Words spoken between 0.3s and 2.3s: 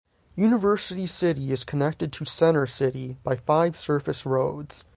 University City is connected to